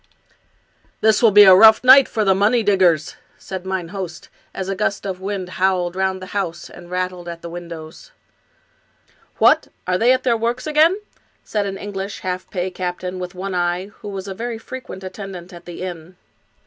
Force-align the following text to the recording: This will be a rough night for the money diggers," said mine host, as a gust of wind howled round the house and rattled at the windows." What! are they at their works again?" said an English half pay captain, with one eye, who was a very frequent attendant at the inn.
This 1.01 1.21
will 1.21 1.29
be 1.29 1.43
a 1.43 1.53
rough 1.53 1.83
night 1.83 2.07
for 2.09 2.25
the 2.25 2.33
money 2.33 2.63
diggers," 2.63 3.17
said 3.37 3.67
mine 3.67 3.89
host, 3.89 4.29
as 4.51 4.67
a 4.67 4.73
gust 4.73 5.05
of 5.05 5.21
wind 5.21 5.47
howled 5.59 5.95
round 5.95 6.19
the 6.23 6.33
house 6.33 6.71
and 6.71 6.89
rattled 6.89 7.27
at 7.29 7.43
the 7.43 7.49
windows." 7.51 8.09
What! 9.37 9.67
are 9.85 9.99
they 9.99 10.11
at 10.11 10.23
their 10.23 10.35
works 10.35 10.65
again?" 10.65 10.99
said 11.43 11.67
an 11.67 11.77
English 11.77 12.21
half 12.21 12.49
pay 12.49 12.71
captain, 12.71 13.19
with 13.19 13.35
one 13.35 13.53
eye, 13.53 13.89
who 13.99 14.07
was 14.07 14.27
a 14.27 14.33
very 14.33 14.57
frequent 14.57 15.03
attendant 15.03 15.53
at 15.53 15.65
the 15.65 15.83
inn. 15.83 16.15